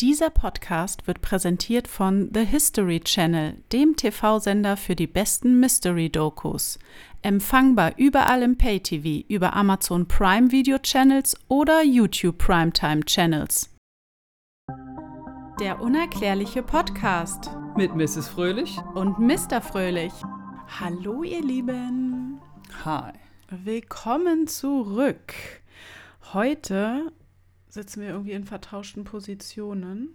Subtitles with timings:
[0.00, 6.78] Dieser Podcast wird präsentiert von The History Channel, dem TV-Sender für die besten Mystery-Dokus.
[7.22, 13.74] Empfangbar überall im Pay-TV, über Amazon Prime Video Channels oder YouTube Primetime Channels.
[15.58, 18.28] Der unerklärliche Podcast Mit Mrs.
[18.28, 18.78] Fröhlich.
[18.94, 19.60] und Mr.
[19.60, 20.12] Fröhlich.
[20.78, 22.40] Hallo, ihr Lieben.
[22.84, 23.14] Hi.
[23.50, 25.34] Willkommen zurück.
[26.32, 27.10] Heute
[27.68, 30.10] sitzen wir irgendwie in vertauschten Positionen.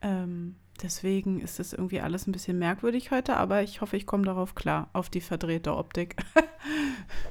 [0.00, 4.24] Ähm, deswegen ist es irgendwie alles ein bisschen merkwürdig heute, aber ich hoffe, ich komme
[4.24, 6.16] darauf klar, auf die verdrehte Optik.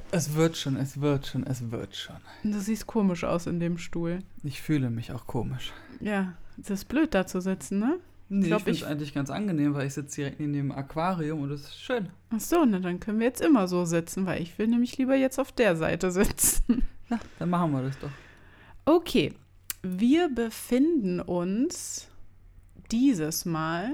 [0.09, 2.15] Es wird schon, es wird schon, es wird schon.
[2.43, 4.20] Du siehst komisch aus in dem Stuhl.
[4.41, 5.73] Ich fühle mich auch komisch.
[5.99, 7.99] Ja, es ist blöd, da zu sitzen, ne?
[8.29, 10.71] Nee, glaub, ich finde es ich- eigentlich ganz angenehm, weil ich sitze direkt in dem
[10.71, 12.07] Aquarium und es ist schön.
[12.29, 15.15] Ach so, na dann können wir jetzt immer so sitzen, weil ich will nämlich lieber
[15.15, 16.84] jetzt auf der Seite sitzen.
[17.09, 18.09] Na, dann machen wir das doch.
[18.88, 19.34] Okay,
[19.84, 22.08] wir befinden uns
[22.90, 23.91] dieses Mal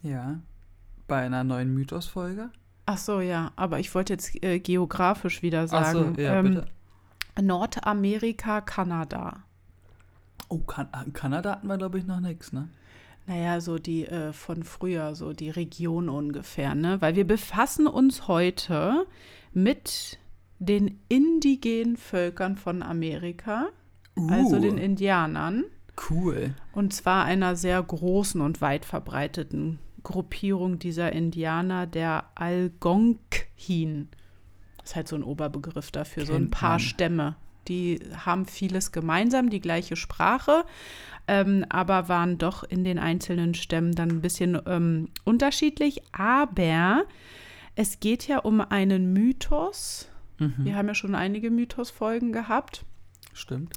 [0.00, 0.40] Ja.
[1.06, 2.48] Bei einer neuen Mythos-Folge.
[2.86, 6.14] Ach so, ja, aber ich wollte jetzt äh, geografisch wieder Ach sagen.
[6.16, 6.66] so, ja, ähm, bitte.
[7.42, 9.44] Nordamerika, Kanada.
[10.48, 12.70] Oh, kan Kanada hatten wir, glaube ich, noch nichts, ne?
[13.26, 16.98] Naja, so die äh, von früher, so die Region ungefähr, ne?
[17.02, 19.06] Weil wir befassen uns heute
[19.52, 20.18] mit
[20.58, 23.68] den indigenen Völkern von Amerika,
[24.16, 25.64] also Uh, den Indianern.
[26.10, 26.54] Cool.
[26.72, 34.08] Und zwar einer sehr großen und weit verbreiteten Gruppierung dieser Indianer, der Algonquin.
[34.78, 36.80] Das ist halt so ein Oberbegriff dafür, so ein Kennt paar man.
[36.80, 37.36] Stämme.
[37.68, 40.64] Die haben vieles gemeinsam, die gleiche Sprache,
[41.26, 46.02] ähm, aber waren doch in den einzelnen Stämmen dann ein bisschen ähm, unterschiedlich.
[46.12, 47.04] Aber
[47.74, 50.10] es geht ja um einen Mythos.
[50.38, 50.54] Mhm.
[50.58, 52.84] Wir haben ja schon einige Mythos-Folgen gehabt.
[53.34, 53.74] Stimmt.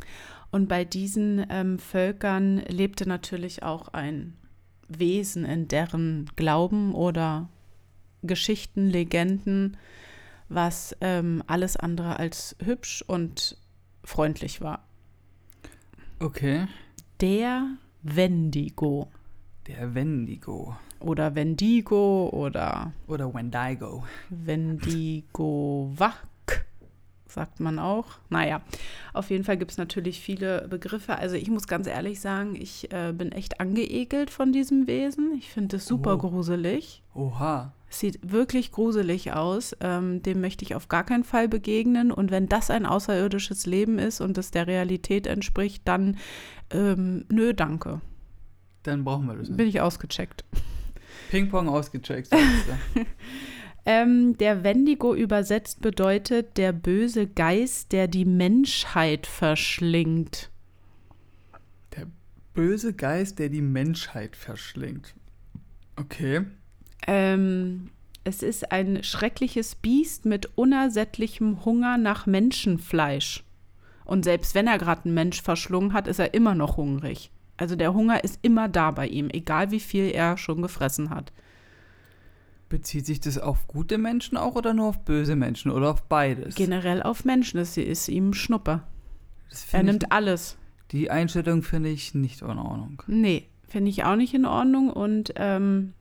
[0.51, 4.37] Und bei diesen ähm, Völkern lebte natürlich auch ein
[4.87, 7.49] Wesen, in deren Glauben oder
[8.23, 9.75] Geschichten, Legenden,
[10.47, 13.57] was ähm, alles andere als hübsch und
[14.03, 14.87] freundlich war.
[16.19, 16.67] Okay.
[17.19, 17.67] Der
[18.03, 19.09] Wendigo
[19.67, 20.77] Der Wendigo.
[20.99, 24.05] oder Wendigo oder Oder Wendigo.
[24.29, 26.23] Wendigo Wach,
[27.29, 28.05] sagt man auch.
[28.29, 28.61] Naja,
[29.13, 31.15] auf jeden Fall gibt es natürlich viele Begriffe.
[31.17, 35.33] Also ich muss ganz ehrlich sagen, ich äh, bin echt angeekelt von diesem Wesen.
[35.37, 36.17] Ich finde es super Oh.
[36.17, 37.03] gruselig.
[37.13, 37.73] Oha.
[37.89, 39.75] Es sieht wirklich gruselig aus.
[39.79, 42.11] Ähm, dem möchte ich auf gar keinen Fall begegnen.
[42.11, 46.17] Und wenn das ein außerirdisches Leben ist und es der Realität entspricht, dann
[46.71, 48.01] ähm, nö, danke.
[48.83, 49.57] Dann brauchen wir das nicht.
[49.57, 50.43] Bin ich ausgecheckt.
[51.31, 52.29] Ping-Pong ausgecheckt.
[53.89, 60.51] Ähm, der Wendigo übersetzt bedeutet der böse Geist, der die Menschheit verschlingt.
[61.95, 62.05] Der
[62.53, 65.15] böse Geist, der die Menschheit verschlingt.
[65.95, 66.41] Okay.
[67.07, 67.89] Ähm,
[68.25, 73.45] es ist ein schreckliches Biest mit unersättlichem Hunger nach Menschenfleisch.
[74.03, 77.31] Und selbst wenn er gerade einen Mensch verschlungen hat, ist er immer noch hungrig.
[77.55, 81.31] Also der Hunger ist immer da bei ihm, egal wie viel er schon gefressen hat.
[82.69, 86.55] Bezieht sich das auf gute Menschen auch oder nur auf böse Menschen oder auf beides?
[86.55, 88.83] Generell auf Menschen, das ist ihm Schnuppe.
[89.71, 90.57] Er nimmt ich, alles.
[90.91, 93.01] die Einstellung finde ich nicht in Ordnung.
[93.07, 94.89] Nee, finde ich auch nicht in Ordnung.
[94.89, 95.93] Und ähm,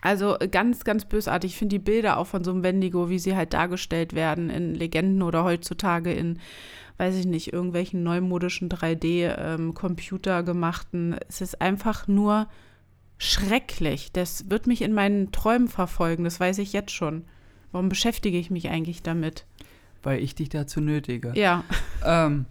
[0.00, 1.52] also ganz, ganz bösartig.
[1.52, 4.74] Ich finde die Bilder auch von so einem Wendigo, wie sie halt dargestellt werden in
[4.74, 6.38] Legenden oder heutzutage in,
[6.96, 11.16] weiß ich nicht, irgendwelchen neumodischen 3D-Computer gemachten.
[11.28, 12.48] Es ist einfach nur
[13.20, 14.10] schrecklich.
[14.12, 17.24] Das wird mich in meinen Träumen verfolgen, das weiß ich jetzt schon.
[17.70, 19.46] Warum beschäftige ich mich eigentlich damit?
[20.02, 21.32] Weil ich dich dazu nötige.
[21.36, 21.62] Ja,
[22.04, 22.46] Ähm,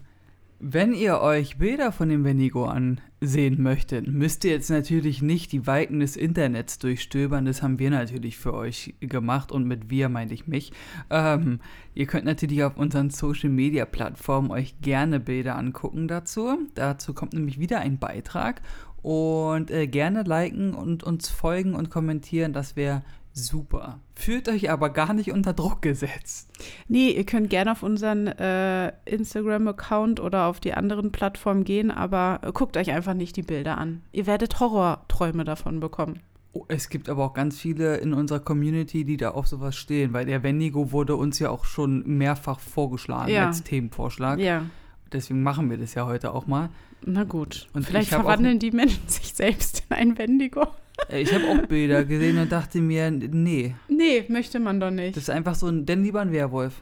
[0.62, 5.66] wenn ihr euch Bilder von dem Wendigo ansehen möchtet, müsst ihr jetzt natürlich nicht die
[5.66, 7.46] Weiten des Internets durchstöbern.
[7.46, 10.74] Das haben wir natürlich für euch gemacht und mit wir meinte ich mich.
[11.09, 11.62] Ähm,
[11.96, 16.58] ihr könnt natürlich auf unseren Social Media Plattformen euch gerne Bilder angucken dazu.
[16.75, 18.62] Dazu kommt nämlich wieder ein Beitrag.
[19.01, 23.01] Und äh, gerne liken und uns folgen und kommentieren, das wäre
[23.34, 23.99] super.
[24.16, 26.49] Fühlt euch aber gar nicht unter Druck gesetzt.
[26.87, 32.40] Nee, ihr könnt gerne auf unseren äh, Instagram-Account oder auf die anderen Plattformen gehen, aber
[32.43, 34.01] äh, guckt euch einfach nicht die Bilder an.
[34.11, 36.19] Ihr werdet Horrorträume davon bekommen.
[36.52, 40.13] Oh, es gibt aber auch ganz viele in unserer Community, die da auf sowas stehen,
[40.13, 43.47] weil der Wendigo wurde uns ja auch schon mehrfach vorgeschlagen Ja.
[43.47, 44.40] als Themenvorschlag.
[44.40, 44.63] Ja,
[45.11, 46.69] Deswegen machen wir das ja heute auch mal.
[47.05, 47.67] Na gut.
[47.73, 50.67] Und Vielleicht ich hab auch- verwandeln die Menschen sich selbst in ein Wendigo.
[51.09, 55.16] Äh, Ich habe auch Bilder gesehen und dachte mir, nee, Nee, möchte man doch nicht.
[55.16, 56.81] das ist einfach so ein, denn lieber ein Werwolf.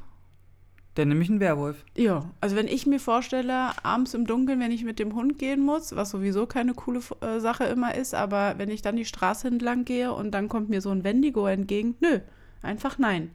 [0.96, 1.86] Dann nehme ich einen Werwolf.
[1.96, 5.60] Ja, also wenn ich mir vorstelle, abends im Dunkeln, wenn ich mit dem Hund gehen
[5.62, 9.48] muss, was sowieso keine coole äh, Sache immer ist, aber wenn ich dann die Straße
[9.48, 12.18] entlang gehe und dann kommt mir so ein Wendigo entgegen, nö,
[12.64, 13.30] einfach nein.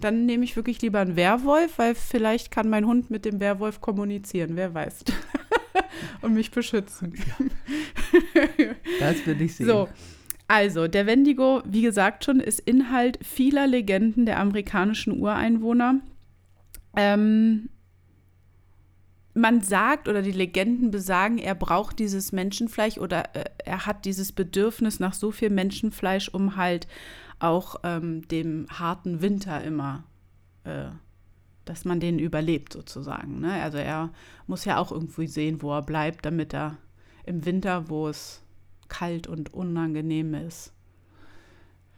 [0.00, 3.82] Dann nehme ich wirklich lieber einen Werwolf, weil vielleicht kann mein Hund mit dem Werwolf
[3.82, 5.04] kommunizieren, wer weiß.
[6.20, 7.14] und mich beschützen.
[9.00, 9.66] Das will ich sehen.
[9.66, 9.88] So,
[10.48, 16.00] also der Wendigo, wie gesagt schon, ist Inhalt vieler Legenden der amerikanischen Ureinwohner.
[16.96, 17.70] Ähm,
[19.34, 24.32] man sagt oder die Legenden besagen, er braucht dieses Menschenfleisch oder äh, er hat dieses
[24.32, 26.86] Bedürfnis nach so viel Menschenfleisch, um halt
[27.40, 30.04] auch ähm, dem harten Winter immer,
[30.62, 30.86] äh,
[31.64, 33.40] dass man den überlebt sozusagen.
[33.40, 33.62] Ne?
[33.62, 34.10] Also er
[34.46, 36.76] muss ja auch irgendwie sehen, wo er bleibt, damit er
[37.24, 38.42] im Winter, wo es
[38.88, 40.72] kalt und unangenehm ist,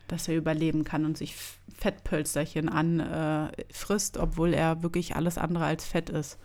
[0.08, 1.36] dass er überleben kann und sich
[1.74, 6.38] Fettpölsterchen anfrisst, äh, obwohl er wirklich alles andere als fett ist.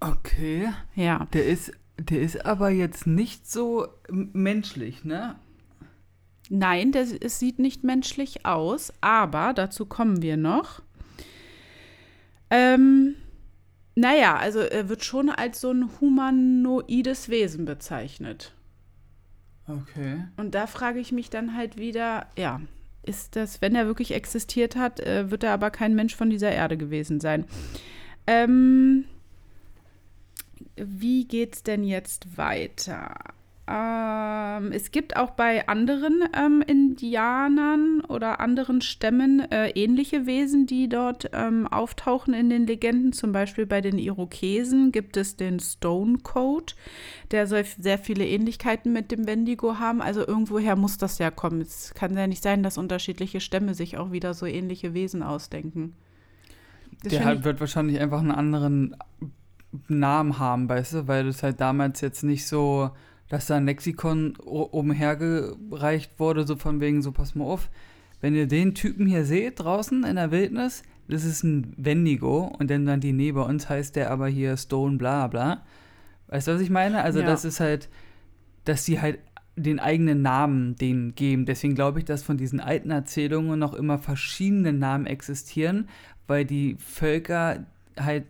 [0.00, 0.68] Okay.
[0.94, 1.26] Ja.
[1.32, 5.36] Der ist, der ist aber jetzt nicht so menschlich, ne?
[6.50, 10.80] Nein, das, es sieht nicht menschlich aus, aber dazu kommen wir noch.
[12.50, 13.14] Ähm,
[13.94, 18.52] naja, also er wird schon als so ein humanoides Wesen bezeichnet.
[19.66, 20.24] Okay.
[20.36, 22.60] Und da frage ich mich dann halt wieder, ja,
[23.02, 26.52] ist das, wenn er wirklich existiert hat, äh, wird er aber kein Mensch von dieser
[26.52, 27.44] Erde gewesen sein.
[28.26, 29.04] Ähm,
[30.76, 33.14] wie geht's denn jetzt weiter?
[33.70, 40.88] Ähm, es gibt auch bei anderen ähm, Indianern oder anderen Stämmen äh, ähnliche Wesen, die
[40.88, 43.12] dort ähm, auftauchen in den Legenden.
[43.12, 46.72] Zum Beispiel bei den Irokesen gibt es den Stone Code.
[47.30, 50.00] Der soll sehr viele Ähnlichkeiten mit dem Wendigo haben.
[50.00, 51.60] Also irgendwoher muss das ja kommen.
[51.60, 55.94] Es kann ja nicht sein, dass unterschiedliche Stämme sich auch wieder so ähnliche Wesen ausdenken.
[57.02, 58.96] Das der halt wird wahrscheinlich einfach einen anderen
[59.88, 62.90] Namen haben, weißt du, weil das halt damals jetzt nicht so
[63.28, 67.68] dass da ein Lexikon umhergereicht wurde, so von wegen, so pass mal auf,
[68.20, 72.70] wenn ihr den Typen hier seht draußen in der Wildnis, das ist ein Wendigo und
[72.70, 75.62] dann dann die Nähe bei uns heißt der aber hier Stone bla bla.
[76.26, 77.02] Weißt du, was ich meine?
[77.02, 77.26] Also ja.
[77.26, 77.88] das ist halt,
[78.64, 79.18] dass sie halt
[79.56, 81.46] den eigenen Namen denen geben.
[81.46, 85.88] Deswegen glaube ich, dass von diesen alten Erzählungen noch immer verschiedene Namen existieren,
[86.26, 87.66] weil die Völker
[87.98, 88.26] halt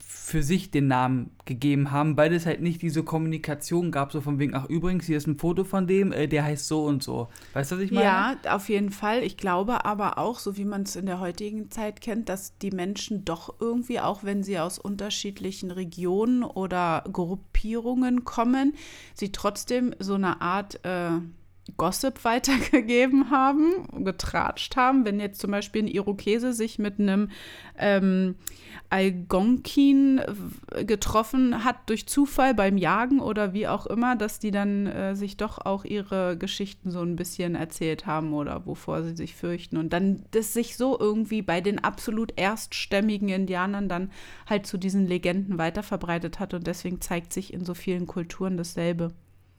[0.00, 4.38] für sich den Namen gegeben haben, weil es halt nicht diese Kommunikation gab, so von
[4.38, 7.28] wegen, ach übrigens, hier ist ein Foto von dem, äh, der heißt so und so.
[7.52, 8.04] Weißt du, was ich meine?
[8.04, 9.22] Ja, auf jeden Fall.
[9.22, 12.70] Ich glaube aber auch, so wie man es in der heutigen Zeit kennt, dass die
[12.70, 18.74] Menschen doch irgendwie, auch wenn sie aus unterschiedlichen Regionen oder Gruppierungen kommen,
[19.14, 21.10] sie trotzdem so eine Art äh,
[21.76, 25.04] Gossip weitergegeben haben, getratscht haben.
[25.04, 27.30] Wenn jetzt zum Beispiel ein Irokese sich mit einem
[27.78, 28.36] ähm,
[28.90, 30.20] Algonkin
[30.86, 35.36] getroffen hat durch Zufall beim Jagen oder wie auch immer, dass die dann äh, sich
[35.36, 39.76] doch auch ihre Geschichten so ein bisschen erzählt haben oder wovor sie sich fürchten.
[39.76, 44.10] Und dann das sich so irgendwie bei den absolut erststämmigen Indianern dann
[44.48, 49.12] halt zu diesen Legenden weiterverbreitet hat und deswegen zeigt sich in so vielen Kulturen dasselbe.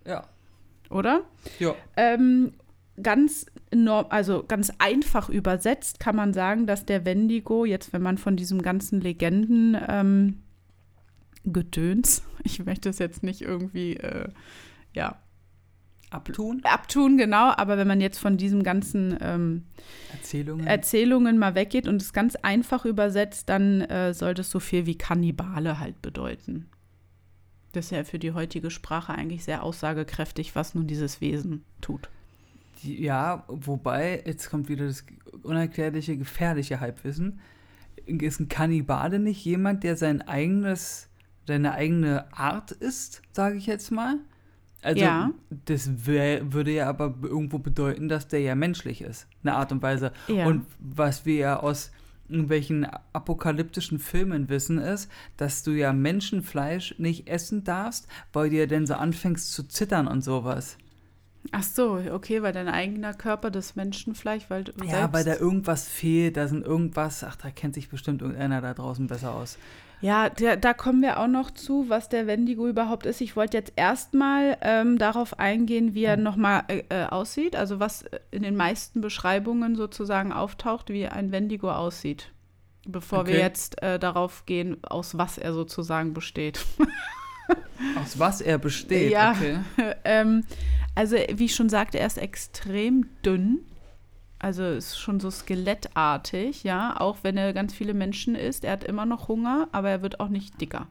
[0.05, 0.25] Ja.
[0.89, 1.23] Oder?
[1.59, 1.75] Ja.
[1.95, 2.53] Ähm,
[3.01, 3.47] ganz
[4.09, 8.61] also ganz einfach übersetzt kann man sagen, dass der Wendigo, jetzt wenn man von diesem
[8.61, 10.43] ganzen Legenden ähm,
[11.43, 14.29] Gedöns, ich möchte es jetzt nicht irgendwie, äh,
[14.93, 15.17] ja.
[16.11, 16.61] Abtun?
[16.63, 19.63] Abtun, genau, aber wenn man jetzt von diesem ganzen ähm,
[20.11, 20.67] Erzählungen.
[20.67, 24.95] Erzählungen mal weggeht und es ganz einfach übersetzt, dann äh, soll das so viel wie
[24.95, 26.69] Kannibale halt bedeuten.
[27.73, 32.09] Das ist ja für die heutige Sprache eigentlich sehr aussagekräftig, was nun dieses Wesen tut.
[32.83, 35.05] Ja, wobei, jetzt kommt wieder das
[35.41, 37.39] unerklärliche, gefährliche Halbwissen.
[38.05, 41.09] Ist ein Kannibale nicht jemand, der sein eigenes,
[41.47, 44.19] seine eigene Art ist, sage ich jetzt mal?
[44.83, 45.31] Also, ja.
[45.49, 49.81] das wär, würde ja aber irgendwo bedeuten, dass der ja menschlich ist, eine Art und
[49.81, 50.11] Weise.
[50.27, 50.45] Ja.
[50.45, 51.91] Und was wir ja aus
[52.29, 58.65] irgendwelchen apokalyptischen Filmen wissen, ist, dass du ja Menschenfleisch nicht essen darfst, weil du ja
[58.65, 60.77] dann so anfängst zu zittern und sowas.
[61.51, 65.87] Ach so, okay, weil dein eigener Körper das Menschenfleisch, weil du Ja, weil da irgendwas
[65.87, 69.57] fehlt, da sind irgendwas, ach, da kennt sich bestimmt irgendeiner da draußen besser aus.
[70.03, 73.21] Ja, da, da kommen wir auch noch zu, was der Wendigo überhaupt ist.
[73.21, 76.23] Ich wollte jetzt erstmal ähm, darauf eingehen, wie er mhm.
[76.23, 81.71] nochmal äh, äh, aussieht, also was in den meisten Beschreibungen sozusagen auftaucht, wie ein Wendigo
[81.71, 82.33] aussieht.
[82.85, 83.31] Bevor okay.
[83.31, 86.65] wir jetzt äh, darauf gehen, aus was er sozusagen besteht.
[88.01, 89.59] aus was er besteht, ja, okay.
[90.03, 90.43] ähm,
[90.95, 93.59] also, wie ich schon sagte, er ist extrem dünn.
[94.43, 96.99] Also ist schon so skelettartig, ja.
[96.99, 100.19] Auch wenn er ganz viele Menschen isst, er hat immer noch Hunger, aber er wird
[100.19, 100.87] auch nicht dicker.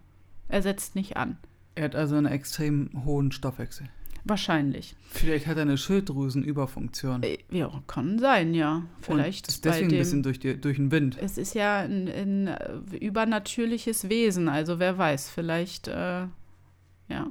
[0.49, 1.37] Er setzt nicht an.
[1.75, 3.91] Er hat also einen extrem hohen Stoffwechsel.
[4.25, 4.97] Wahrscheinlich.
[5.11, 7.23] Vielleicht hat er eine Schilddrüsenüberfunktion.
[7.25, 8.85] Äh, Ja, kann sein, ja.
[9.03, 11.19] Vielleicht Und ist deswegen dem, ein bisschen durch, die, durch den Wind.
[11.21, 16.23] Es ist ja ein, ein äh, übernatürliches Wesen, also wer weiß, vielleicht, äh,
[17.09, 17.27] ja.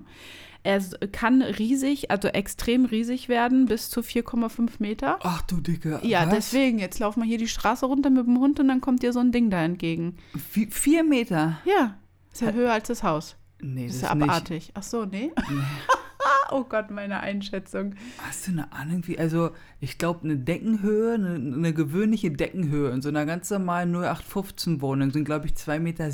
[0.64, 0.80] Er
[1.12, 5.18] kann riesig, also extrem riesig werden, bis zu 4,5 Meter.
[5.24, 6.00] Ach du Dicke.
[6.04, 6.34] Ja, was?
[6.36, 9.12] deswegen, jetzt lauf mal hier die Straße runter mit dem Hund und dann kommt dir
[9.12, 10.18] so ein Ding da entgegen.
[10.54, 11.58] Vi- vier Meter.
[11.66, 11.98] Ja,
[12.32, 13.36] ist ja Hat- höher als das Haus.
[13.60, 14.24] Nee, Das ist ja ist nicht.
[14.30, 14.72] abartig.
[14.76, 15.32] Ach so, nee?
[16.52, 17.96] oh Gott, meine Einschätzung.
[18.28, 23.02] Hast du eine Ahnung, wie, also ich glaube, eine Deckenhöhe, eine, eine gewöhnliche Deckenhöhe in
[23.02, 26.10] so einer ganz normalen 0815 Wohnung sind, glaube ich, 2,70 Meter.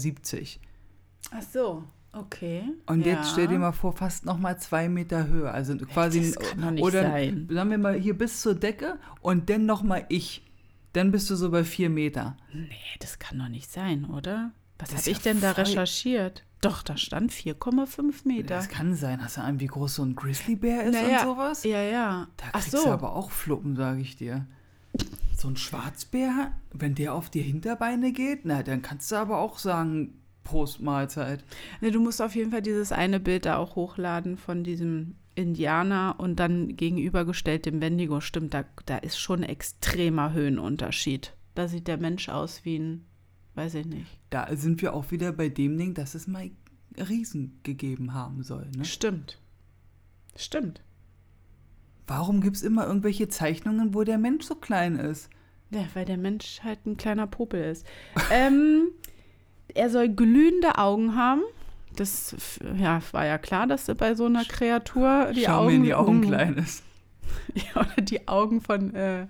[1.32, 1.84] Ach so,
[2.14, 2.64] okay.
[2.86, 3.14] Und ja.
[3.14, 5.52] jetzt stell dir mal vor, fast nochmal zwei Meter Höhe.
[5.52, 6.34] Also quasi.
[6.34, 7.48] Das kann doch nicht oder sein.
[7.52, 10.44] sagen wir mal hier bis zur Decke und dann nochmal ich.
[10.94, 12.38] Dann bist du so bei vier Meter.
[12.54, 14.52] Nee, das kann doch nicht sein, oder?
[14.80, 16.44] Was habe ich ja denn da recherchiert?
[16.62, 18.56] Doch, da stand 4,5 Meter.
[18.56, 19.24] Das kann sein.
[19.24, 21.64] Hast du Ahnung, wie groß so ein Grizzlybär ist Naja, und sowas?
[21.64, 22.28] Ja, ja.
[22.38, 22.84] Da kriegst so.
[22.84, 24.48] du aber auch Fluppen, sage ich dir.
[25.38, 29.60] So ein Schwarzbär, wenn der auf die Hinterbeine geht, na, dann kannst du aber auch
[29.60, 31.44] sagen, Prost Mahlzeit.
[31.82, 36.38] Du musst auf jeden Fall dieses eine Bild da auch hochladen von diesem Indianer und
[36.38, 38.22] dann gegenübergestellt dem Wendigo.
[38.22, 41.36] Stimmt, da, da ist schon ein extremer Höhenunterschied.
[41.54, 43.06] Da sieht der Mensch aus wie ein,
[43.56, 44.08] weiß ich nicht.
[44.30, 46.50] Da sind wir auch wieder bei dem Ding, dass es mal
[46.98, 48.70] Riesen gegeben haben soll.
[48.76, 48.86] Ne?
[48.86, 49.40] Stimmt.
[50.38, 50.82] Stimmt.
[52.08, 55.30] Warum gibt es immer irgendwelche Zeichnungen, wo der Mensch so klein ist?
[55.72, 57.86] Ja, weil der Mensch halt ein kleiner Popel ist.
[58.32, 58.88] ähm,
[59.74, 61.42] er soll glühende Augen haben.
[61.96, 62.36] Das
[62.78, 65.68] ja, war ja klar, dass bei so einer Kreatur die Schau Augen.
[65.68, 66.22] mir in die Augen Mm.
[66.28, 66.84] klein ist.
[67.56, 69.24] Ja, oder die Augen von, äh,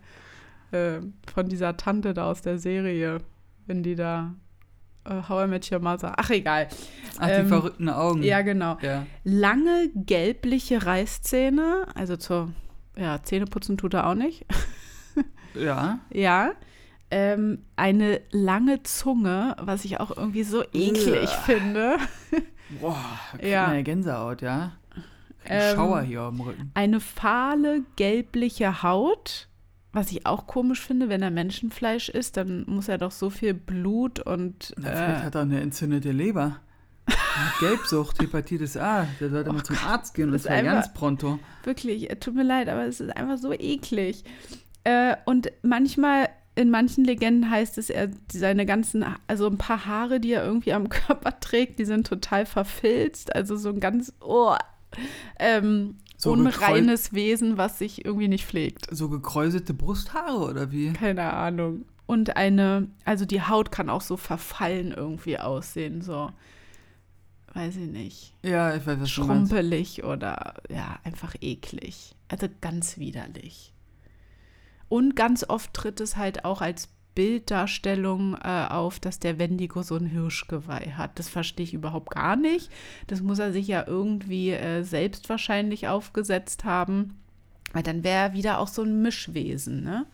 [0.71, 0.99] äh,
[1.33, 3.19] von dieser Tante da aus der Serie,
[3.65, 4.35] wenn die da
[5.05, 6.13] äh, How I Met Your Mother.
[6.17, 6.67] Ach, egal.
[7.19, 8.21] Ach, Ähm, die verrückten Augen.
[8.23, 8.77] Ja, genau.
[8.81, 9.05] Ja.
[9.23, 12.51] Lange gelbliche Reißzähne, also zur
[12.97, 14.45] ja, Zähneputzen tut er auch nicht.
[15.55, 15.99] Ja.
[16.11, 16.51] Ja.
[17.09, 21.41] Ähm, eine lange Zunge, was ich auch irgendwie so eklig Uah.
[21.45, 21.97] finde.
[22.81, 22.97] Boah,
[23.41, 23.73] Ja.
[23.73, 24.73] ja Gänsehaut, ja.
[25.45, 26.71] Ein Ähm, Schauer hier am Rücken.
[26.73, 29.47] Eine fahle gelbliche Haut,
[29.93, 33.53] was ich auch komisch finde, wenn er Menschenfleisch isst, dann muss er doch so viel
[33.53, 36.57] Blut und Na, vielleicht äh, hat er eine entzündete Leber.
[37.05, 37.15] Er
[37.61, 39.07] Gelbsucht, Hepatitis A.
[39.21, 41.39] Der sollte mal zum Arzt gehen und das das ist war ganz pronto.
[41.63, 44.25] wirklich, äh, tut mir leid, aber es ist einfach so eklig.
[44.83, 50.19] Äh, und manchmal, in manchen Legenden heißt es, er seine ganzen, also ein paar Haare,
[50.19, 53.35] die er irgendwie am Körper trägt, die sind total verfilzt.
[53.35, 54.55] Also so ein ganz oh,
[55.39, 58.87] ähm, So unreines Wesen, was sich irgendwie nicht pflegt.
[58.89, 60.93] So gekräuselte Brusthaare oder wie?
[60.93, 61.85] Keine Ahnung.
[62.07, 66.31] Und eine, also die Haut kann auch so verfallen irgendwie aussehen, so,
[67.53, 69.51] weiß ich nicht, Ja, ich weiß, was du meinst.
[69.51, 72.15] schrumpelig oder ja, einfach eklig.
[72.29, 73.73] Also ganz widerlich.
[74.89, 79.95] Und ganz oft tritt es halt auch als Bilddarstellung äh, auf, dass der Wendigo so
[79.95, 81.17] ein Hirschgeweih hat.
[81.19, 82.69] Das verstehe ich überhaupt gar nicht.
[83.07, 87.15] Das muss er sich ja irgendwie äh, selbst wahrscheinlich aufgesetzt haben.
[87.73, 90.05] Weil dann wäre er wieder auch so ein Mischwesen, ne?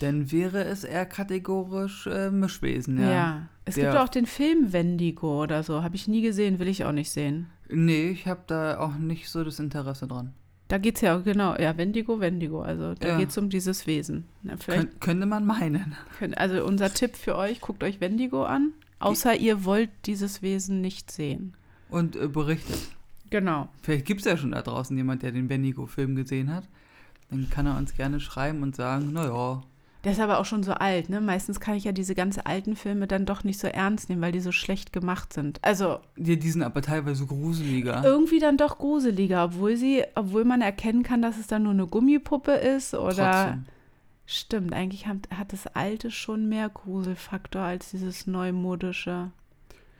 [0.00, 3.10] Dann wäre es eher kategorisch äh, Mischwesen, ja.
[3.10, 3.48] Ja.
[3.64, 5.82] Es Der- gibt auch den Film Wendigo oder so.
[5.82, 7.48] Habe ich nie gesehen, will ich auch nicht sehen.
[7.68, 10.32] Nee, ich habe da auch nicht so das Interesse dran.
[10.68, 12.60] Da geht es ja genau, ja, Wendigo, Wendigo.
[12.62, 13.16] Also da Ja.
[13.18, 14.24] geht es um dieses Wesen.
[14.42, 15.96] Na, Kön könnte man meinen.
[16.36, 18.72] also unser Tipp für euch, guckt euch Wendigo an.
[19.00, 21.54] Außer ihr wollt dieses Wesen nicht sehen.
[21.88, 22.78] Und äh, berichtet.
[23.30, 23.68] Genau.
[23.82, 26.64] Vielleicht gibt es ja schon da draußen jemand, der den Bendigo-Film gesehen hat.
[27.30, 29.62] Dann kann er uns gerne schreiben und sagen, naja,
[30.04, 31.20] Der ist aber auch schon so alt, ne?
[31.20, 34.30] Meistens kann ich ja diese ganz alten Filme dann doch nicht so ernst nehmen, weil
[34.30, 35.58] die so schlecht gemacht sind.
[35.62, 38.04] Also die, die sind aber teilweise gruseliger.
[38.04, 41.86] irgendwie dann doch gruseliger, obwohl sie, obwohl man erkennen kann, dass es dann nur eine
[41.86, 43.46] Gummipuppe ist oder.
[43.46, 43.64] Trotzdem.
[44.30, 49.30] Stimmt, eigentlich hat, hat das alte schon mehr Gruselfaktor als dieses neumodische.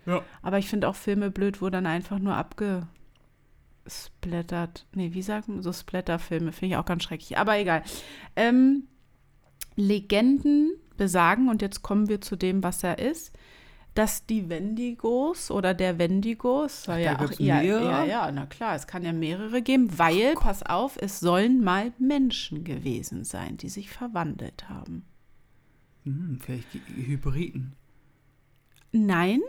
[0.04, 0.20] Ja.
[0.42, 4.84] Aber ich finde auch Filme blöd, wo dann einfach nur abgesplattert.
[4.92, 5.62] Nee, wie sagt man?
[5.62, 7.38] So Splatterfilme finde ich auch ganz schrecklich.
[7.38, 7.82] Aber egal.
[8.36, 8.82] Ähm,
[9.78, 13.32] Legenden besagen, und jetzt kommen wir zu dem, was er ist,
[13.94, 18.86] dass die Wendigos oder der Wendigos Ach, ja auch ja, ja, ja, na klar, es
[18.86, 23.90] kann ja mehrere geben, weil, pass auf, es sollen mal Menschen gewesen sein, die sich
[23.90, 25.04] verwandelt haben.
[26.04, 27.72] Hm, vielleicht die Hybriden.
[28.92, 29.40] Nein,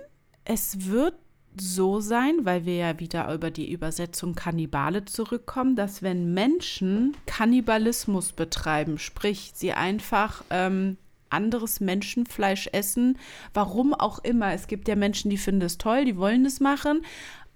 [0.45, 1.15] es wird
[1.61, 8.33] so sein, weil wir ja wieder über die Übersetzung Kannibale zurückkommen, dass wenn Menschen Kannibalismus
[8.33, 10.97] betreiben, sprich sie einfach ähm,
[11.29, 13.17] anderes Menschenfleisch essen,
[13.53, 14.53] warum auch immer.
[14.53, 17.03] Es gibt ja Menschen, die finden es toll, die wollen es machen,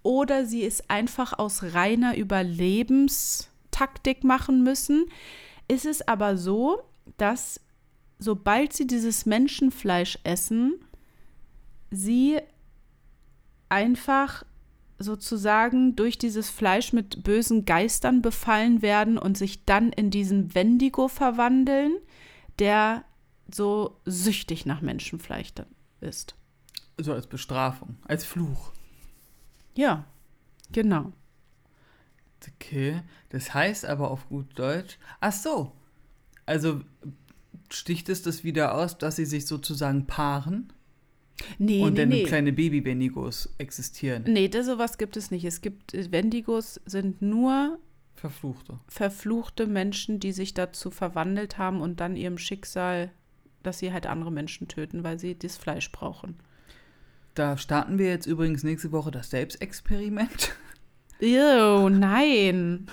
[0.04, 5.06] oder sie es einfach aus reiner Überlebenstaktik machen müssen.
[5.68, 6.82] Ist es aber so,
[7.18, 7.60] dass
[8.20, 10.76] sobald sie dieses Menschenfleisch essen,
[11.90, 12.38] sie
[13.74, 14.46] einfach
[15.00, 21.08] sozusagen durch dieses Fleisch mit bösen Geistern befallen werden und sich dann in diesen Wendigo
[21.08, 21.98] verwandeln,
[22.60, 23.04] der
[23.52, 25.54] so süchtig nach Menschenfleisch
[26.00, 26.36] ist.
[26.98, 28.72] So als Bestrafung, als Fluch.
[29.76, 30.06] Ja,
[30.72, 31.12] genau.
[32.48, 35.72] Okay, das heißt aber auf gut Deutsch, ach so,
[36.46, 36.82] also
[37.70, 40.72] sticht es das wieder aus, dass sie sich sozusagen paaren?
[41.58, 42.24] Nee, und nee, dann nee.
[42.24, 44.24] kleine Baby-Wendigos existieren.
[44.28, 45.46] Nee, das, sowas gibt es nicht.
[45.46, 47.80] Es gibt, äh, Wendigos sind nur
[48.16, 48.80] Verfluchte.
[48.88, 53.12] verfluchte Menschen, die sich dazu verwandelt haben und dann ihrem Schicksal,
[53.64, 56.36] dass sie halt andere Menschen töten, weil sie das Fleisch brauchen.
[57.34, 60.56] Da starten wir jetzt übrigens nächste Woche das Selbstexperiment.
[61.20, 62.88] Ew, nein.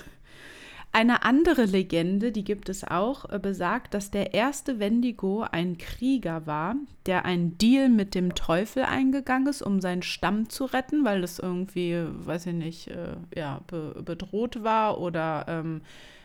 [0.92, 6.46] Eine andere Legende, die gibt es auch, äh, besagt, dass der erste Wendigo ein Krieger
[6.46, 6.74] war,
[7.06, 11.38] der einen Deal mit dem Teufel eingegangen ist, um seinen Stamm zu retten, weil es
[11.38, 15.82] irgendwie, weiß ich nicht, äh, ja, be bedroht war oder ähm,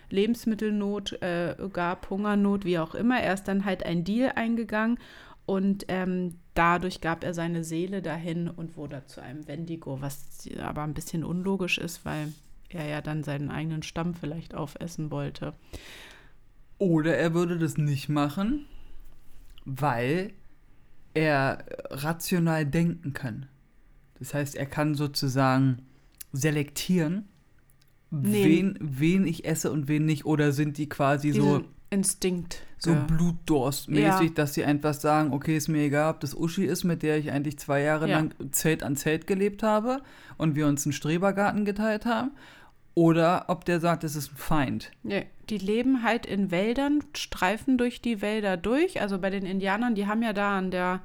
[0.10, 3.20] Lebensmittelnot äh, gab, Hungernot, wie auch immer.
[3.20, 4.98] Er ist dann halt ein Deal eingegangen
[5.46, 10.82] und ähm, dadurch gab er seine Seele dahin und wurde zu einem Wendigo, was aber
[10.82, 12.34] ein bisschen unlogisch ist, weil
[12.76, 15.54] er ja dann seinen eigenen Stamm vielleicht aufessen wollte.
[16.78, 18.66] Oder er würde das nicht machen,
[19.66, 20.34] weil
[21.14, 23.48] er rational denken kann.
[24.20, 25.80] Das heißt, er kann sozusagen
[26.34, 27.28] selektieren,
[28.12, 28.46] Nee.
[28.46, 30.26] wen, wen ich esse und wen nicht.
[30.26, 32.62] Oder sind die quasi so, Diesen Instinkt.
[32.78, 33.00] so ja.
[33.06, 34.34] Blutdurstmäßig, Ja.
[34.36, 37.32] dass sie einfach sagen, okay, ist mir egal, ob das Uschi ist, mit der ich
[37.32, 38.18] eigentlich zwei Jahre Ja.
[38.20, 40.02] lang Zelt an Zelt gelebt habe
[40.38, 42.32] und wir uns einen Strebergarten geteilt haben.
[42.96, 44.92] Oder ob der sagt, es ist ein Feind.
[45.04, 49.02] Nee, die leben halt in Wäldern, streifen durch die Wälder durch.
[49.02, 51.02] Also bei den Indianern, die haben ja da an der,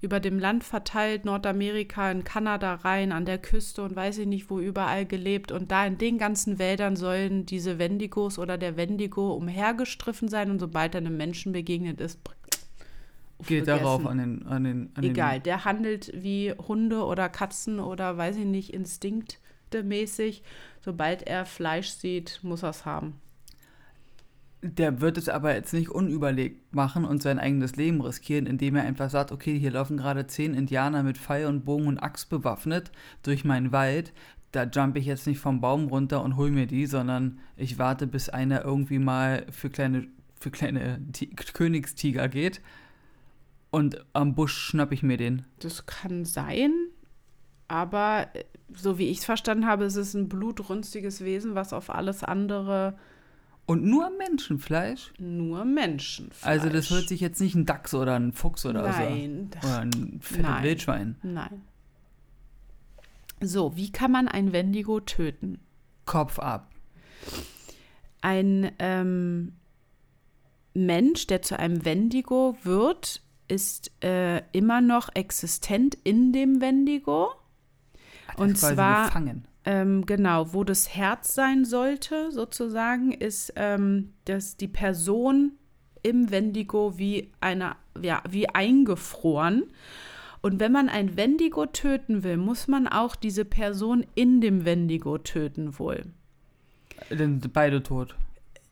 [0.00, 4.48] über dem Land verteilt, Nordamerika, in Kanada rein, an der Küste und weiß ich nicht,
[4.48, 5.52] wo überall gelebt.
[5.52, 10.50] Und da in den ganzen Wäldern sollen diese Wendigos oder der Wendigo umhergestriffen sein.
[10.50, 12.18] Und sobald er einem Menschen begegnet ist,
[13.46, 13.84] Geht vergessen.
[13.84, 18.16] darauf an den, an den, an Egal, den der handelt wie Hunde oder Katzen oder
[18.16, 18.72] weiß ich nicht,
[19.70, 20.42] instinktmäßig.
[20.80, 23.14] Sobald er Fleisch sieht, muss er es haben.
[24.62, 28.82] Der wird es aber jetzt nicht unüberlegt machen und sein eigenes Leben riskieren, indem er
[28.82, 32.92] einfach sagt, okay, hier laufen gerade zehn Indianer mit Pfeil und Bogen und Axt bewaffnet
[33.22, 34.12] durch meinen Wald.
[34.52, 38.06] Da jump ich jetzt nicht vom Baum runter und hol mir die, sondern ich warte,
[38.06, 42.60] bis einer irgendwie mal für kleine, für kleine Ti- Königstiger geht.
[43.70, 45.46] Und am Busch schnapp ich mir den.
[45.60, 46.72] Das kann sein,
[47.70, 51.90] aber äh, so wie ich es verstanden habe, ist es ein blutrünstiges Wesen, was auf
[51.90, 52.96] alles andere
[53.66, 55.12] Und nur Menschenfleisch?
[55.18, 56.30] nur Menschen.
[56.42, 59.68] Also das hört sich jetzt nicht ein Dachs oder ein Fuchs oder Nein, so.
[59.68, 60.62] Oder ein fettes Nein.
[60.64, 61.16] Wildschwein.
[61.22, 61.62] nein.
[63.42, 65.58] So, wie kann man ein Wendigo töten?
[66.04, 66.70] Kopf ab.
[68.20, 69.52] Ein ähm,
[70.74, 77.30] Mensch, der zu einem Wendigo wird, ist äh, immer noch existent in dem Wendigo.
[78.36, 79.10] Er Und zwar-.
[79.66, 85.52] Ähm, genau, wo das Herz sein sollte, sozusagen, ist, ähm, dass die Person
[86.02, 89.64] im Wendigo wie eine, ja, wie eingefroren.
[90.40, 95.18] Und wenn man ein Wendigo töten will, muss man auch diese Person in dem Wendigo
[95.18, 96.04] töten wohl.
[97.10, 98.14] Dann beide tot.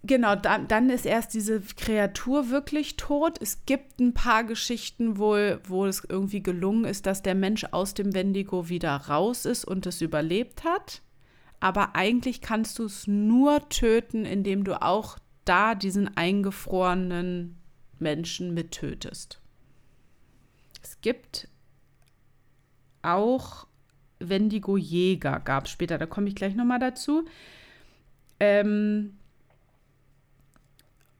[0.05, 3.39] Genau, dann, dann ist erst diese Kreatur wirklich tot.
[3.43, 7.95] Es gibt ein paar Geschichten wohl, wo es irgendwie gelungen ist, dass der Mensch aus
[7.95, 11.03] dem Wendigo wieder raus ist und es überlebt hat.
[11.61, 17.57] Aber eigentlich kannst du es nur töten, indem du auch da diesen eingefrorenen
[17.99, 19.41] Menschen mittötest.
[20.81, 21.49] Es gibt
[23.03, 23.67] auch
[24.21, 27.25] Wendigo-Jäger, gab es später, da komme ich gleich nochmal dazu.
[28.39, 29.18] Ähm,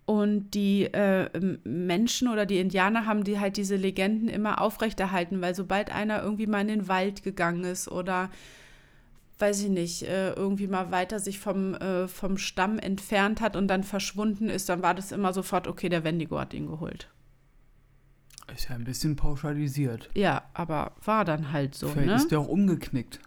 [0.09, 1.29] und die äh,
[1.65, 6.47] Menschen oder die Indianer haben die halt diese Legenden immer aufrechterhalten, weil sobald einer irgendwie
[6.47, 8.31] mal in den Wald gegangen ist oder
[9.39, 13.69] weiß ich nicht, äh, irgendwie mal weiter sich vom, äh, vom Stamm entfernt hat und
[13.69, 17.11] dann verschwunden ist, dann war das immer sofort, okay, der Wendigo hat ihn geholt.
[18.51, 20.09] Ist ja ein bisschen pauschalisiert.
[20.15, 21.89] Ja, aber war dann halt so.
[21.89, 22.15] Vielleicht ne?
[22.17, 23.21] ist der auch umgeknickt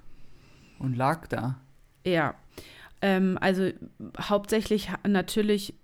[0.80, 1.60] und lag da.
[2.08, 2.34] Ja,
[3.04, 3.70] ähm, also
[4.20, 5.76] hauptsächlich ha- natürlich,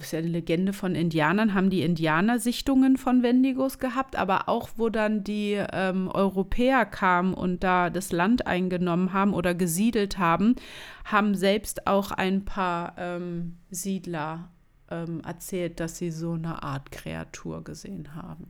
[0.00, 4.70] ist ja eine Legende von Indianern, haben die Indianer Sichtungen von Wendigos gehabt, aber auch
[4.76, 10.56] wo dann die ähm, Europäer kamen und da das Land eingenommen haben oder gesiedelt haben,
[11.04, 14.50] haben selbst auch ein paar ähm, Siedler
[14.90, 18.48] ähm, erzählt, dass sie so eine Art Kreatur gesehen haben.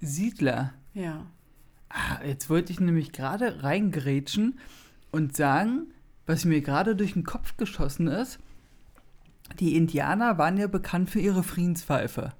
[0.00, 0.72] Siedler.
[0.94, 1.26] Ja.
[1.88, 4.58] Ah, jetzt wollte ich nämlich gerade reingrätschen
[5.10, 5.88] und sagen,
[6.26, 8.38] was mir gerade durch den Kopf geschossen ist.
[9.58, 12.32] Die Indianer waren ja bekannt für ihre Friedenspfeife.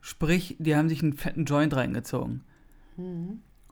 [0.00, 2.42] Sprich, die haben sich einen fetten Joint reingezogen.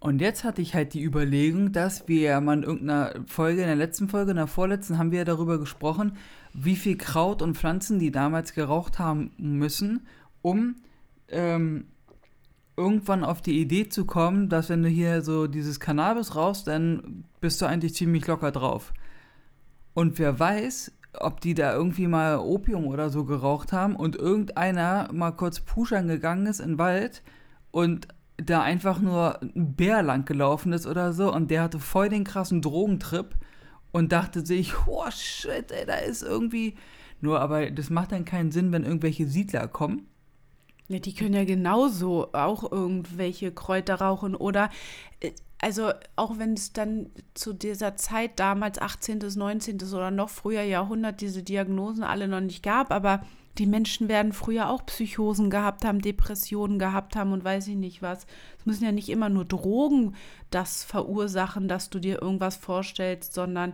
[0.00, 3.66] Und jetzt hatte ich halt die Überlegung, dass wir ja mal in irgendeiner Folge, in
[3.66, 6.16] der letzten Folge, in der vorletzten, haben wir ja darüber gesprochen,
[6.52, 10.06] wie viel Kraut und Pflanzen die damals geraucht haben müssen,
[10.42, 10.76] um
[11.28, 11.86] ähm,
[12.76, 17.24] irgendwann auf die Idee zu kommen, dass wenn du hier so dieses Cannabis rauchst, dann
[17.40, 18.92] bist du eigentlich ziemlich locker drauf.
[19.94, 25.08] Und wer weiß, ob die da irgendwie mal Opium oder so geraucht haben und irgendeiner
[25.12, 27.22] mal kurz pushern gegangen ist in den Wald
[27.70, 32.08] und da einfach nur ein Bär lang gelaufen ist oder so und der hatte voll
[32.08, 33.34] den krassen Drogentrip
[33.92, 36.74] und dachte sich, oh shit, ey, da ist irgendwie.
[37.22, 40.06] Nur, aber das macht dann keinen Sinn, wenn irgendwelche Siedler kommen.
[40.88, 44.70] Ja, die können ja genauso auch irgendwelche Kräuter rauchen oder
[45.20, 49.82] äh, also auch wenn es dann zu dieser Zeit damals 18., 19.
[49.94, 53.22] oder noch früher Jahrhundert diese Diagnosen alle noch nicht gab, aber
[53.58, 58.02] die Menschen werden früher auch Psychosen gehabt haben, Depressionen gehabt haben und weiß ich nicht
[58.02, 58.26] was.
[58.58, 60.14] Es müssen ja nicht immer nur Drogen
[60.50, 63.72] das verursachen, dass du dir irgendwas vorstellst, sondern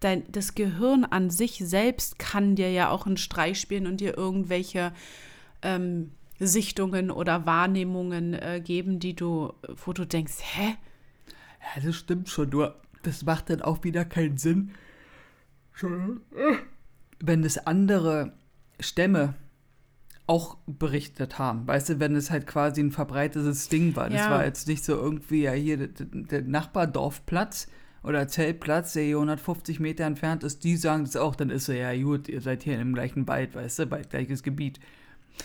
[0.00, 4.16] dein, das Gehirn an sich selbst kann dir ja auch einen Streich spielen und dir
[4.16, 4.92] irgendwelche
[5.62, 9.52] ähm, Sichtungen oder Wahrnehmungen äh, geben, die du,
[9.84, 10.74] wo du denkst, hä?
[11.62, 14.72] Ja, das stimmt schon, nur das macht dann auch wieder keinen Sinn.
[17.20, 18.32] Wenn das andere
[18.80, 19.34] Stämme
[20.26, 21.66] auch berichtet haben.
[21.66, 24.08] Weißt du, wenn es halt quasi ein verbreitetes Ding war.
[24.08, 24.30] Das Ja.
[24.30, 27.68] war jetzt nicht so irgendwie ja hier der, Nachbardorfplatz
[28.02, 31.72] oder Zeltplatz, der hier 150 Meter entfernt ist, die sagen das auch, dann ist so,
[31.72, 34.80] ja gut, ihr seid hier im gleichen Wald, weißt du, bei gleiches Gebiet.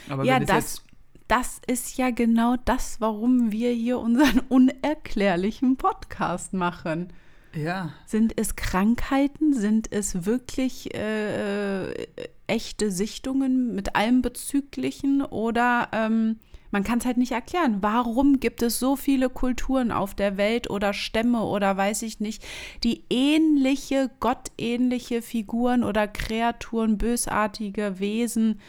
[0.10, 0.84] Aber ja, wenn es das,
[1.28, 7.14] das ist ja genau das, warum wir hier unseren unerklärlichen Podcast machen.
[7.54, 9.54] ja, Sind es Krankheiten?
[9.54, 12.08] Sind es wirklich äh, äh,
[12.48, 15.22] echte Sichtungen mit allem Bezüglichen?
[15.22, 16.38] Oder ähm,
[16.72, 17.78] man kann es halt nicht erklären.
[17.82, 22.44] Warum gibt es so viele Kulturen auf der Welt oder Stämme oder weiß ich nicht,
[22.84, 28.60] die ähnliche, gottähnliche Figuren oder Kreaturen, bösartige Wesen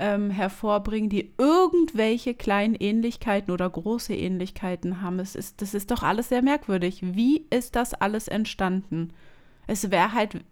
[0.00, 5.20] ähm, hervorbringen, die irgendwelche kleinen Ähnlichkeiten oder große Ähnlichkeiten haben.
[5.20, 7.00] Es ist, das ist doch alles sehr merkwürdig.
[7.02, 9.12] Wie ist das alles entstanden?
[9.66, 10.42] Es wäre halt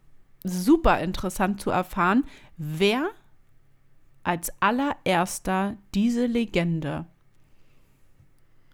[0.44, 2.24] super interessant zu erfahren,
[2.58, 3.08] wer
[4.22, 7.06] als allererster diese Legende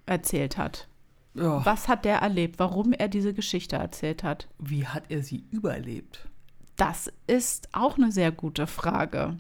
[0.06, 0.88] erzählt hat.
[1.34, 1.64] ja.
[1.64, 2.58] Was hat der erlebt?
[2.58, 4.48] Warum er diese Geschichte erzählt hat?
[4.58, 6.28] wie hat er sie überlebt?
[6.76, 9.37] Das ist auch eine sehr gute Frage.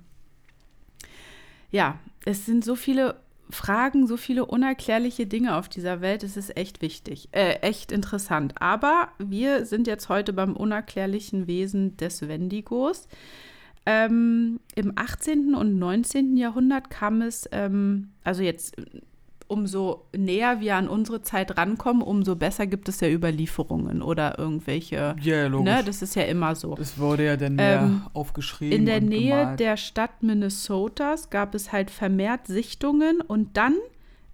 [1.74, 3.16] Ja, es sind so viele
[3.50, 6.22] Fragen, so viele unerklärliche Dinge auf dieser Welt.
[6.22, 8.62] Es ist echt wichtig, äh, echt interessant.
[8.62, 13.08] Aber wir sind jetzt heute beim unerklärlichen Wesen des Wendigos.
[13.86, 15.56] Ähm, Im 18.
[15.56, 16.36] und 19.
[16.36, 18.76] Jahrhundert kam es, ähm, also jetzt
[19.54, 25.14] umso näher wir an unsere Zeit rankommen, umso besser gibt es ja Überlieferungen oder irgendwelche.
[25.22, 25.72] Ja, logisch.
[25.72, 26.74] Ne, das ist ja immer so.
[26.74, 28.76] Das wurde ja dann mehr Ähm, aufgeschrieben.
[28.76, 29.60] In der Nähe gemalt.
[29.60, 33.76] der Stadt Minnesotas gab es halt vermehrt Sichtungen und dann,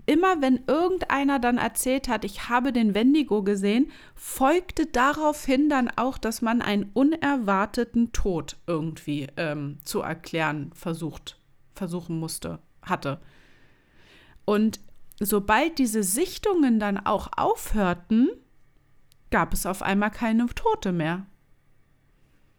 [0.07, 6.17] immer wenn irgendeiner dann erzählt hat, ich habe den Wendigo gesehen, folgte daraufhin dann auch,
[6.17, 11.37] dass man einen unerwarteten Tod irgendwie ähm, zu erklären versucht,
[11.75, 13.21] versuchen musste, hatte.
[14.47, 14.81] Und
[15.21, 18.31] sobald diese Sichtungen dann auch aufhörten,
[19.31, 21.27] gab es auf einmal keine Tote mehr.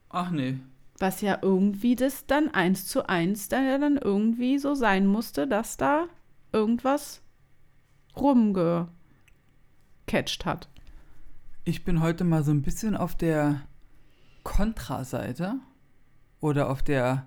[0.09, 0.57] Ach nee.
[0.99, 6.07] Was ja irgendwie das dann eins zu eins dann irgendwie so sein musste, dass da
[6.53, 7.21] irgendwas
[8.15, 8.85] rumgecatcht
[10.45, 10.69] hat.
[11.63, 13.61] Ich bin heute mal so ein bisschen auf der
[14.43, 15.55] Kontraseite
[16.39, 17.25] oder auf der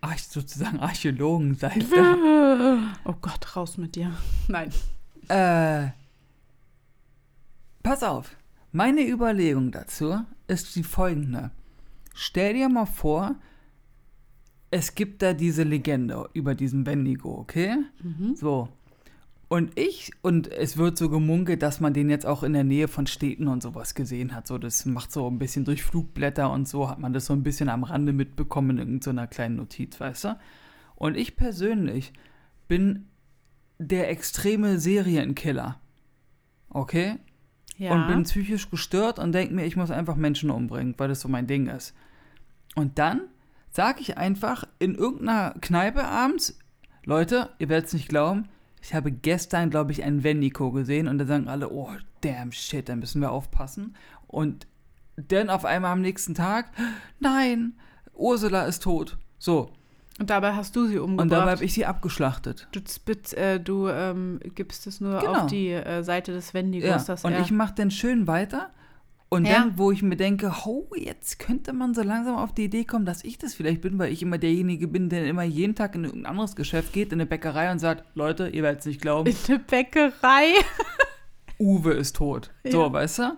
[0.00, 1.84] Arch sozusagen Archäologenseite.
[3.04, 4.12] Oh Gott, raus mit dir.
[4.48, 4.70] Nein.
[5.28, 5.88] äh,
[7.82, 8.36] pass auf.
[8.72, 11.50] Meine Überlegung dazu ist die folgende.
[12.14, 13.36] Stell dir mal vor,
[14.70, 17.76] es gibt da diese Legende über diesen Wendigo, okay?
[18.34, 18.68] So.
[19.52, 22.86] Und ich, und es wird so gemunkelt, dass man den jetzt auch in der Nähe
[22.86, 24.46] von Städten und sowas gesehen hat.
[24.46, 27.42] So, das macht so ein bisschen durch Flugblätter und so hat man das so ein
[27.42, 30.38] bisschen am Rande mitbekommen in irgendeiner kleinen Notiz, weißt du?
[30.94, 32.12] Und ich persönlich
[32.68, 33.08] bin
[33.78, 35.80] der extreme Serienkiller.
[36.68, 37.16] Okay?
[37.76, 37.92] Ja.
[37.92, 41.28] Und bin psychisch gestört und denke mir, ich muss einfach Menschen umbringen, weil das so
[41.28, 41.92] mein Ding ist.
[42.76, 43.22] Und dann
[43.72, 46.56] sage ich einfach in irgendeiner Kneipe abends,
[47.04, 48.48] Leute, ihr werdet es nicht glauben,
[48.82, 51.90] ich habe gestern, glaube ich, einen Wendigo gesehen und da sagen alle, oh,
[52.20, 53.94] damn shit, da müssen wir aufpassen.
[54.26, 54.66] Und
[55.16, 56.70] dann auf einmal am nächsten Tag,
[57.18, 57.74] nein,
[58.14, 59.18] Ursula ist tot.
[59.38, 59.70] So.
[60.18, 61.22] und dabei hast du sie umgebracht.
[61.24, 62.68] Und dabei habe ich sie abgeschlachtet.
[62.72, 65.32] Du, spitz, äh, du ähm, gibst es nur Genau.
[65.42, 67.16] auf die äh, Seite des Wendigos, Ja.
[67.22, 68.70] Und ich mache dann schön weiter.
[69.32, 69.60] Und Ja.
[69.60, 73.06] dann, wo ich mir denke, oh, jetzt könnte man so langsam auf die Idee kommen,
[73.06, 76.02] dass ich das vielleicht bin, weil ich immer derjenige bin, der immer jeden Tag in
[76.04, 79.30] irgendein anderes Geschäft geht, in eine Bäckerei und sagt, Leute, ihr werdet es nicht glauben,
[79.30, 80.46] in eine Bäckerei.
[81.60, 82.50] Uwe ist tot.
[82.68, 82.92] So, Ja.
[82.92, 83.36] weißt du?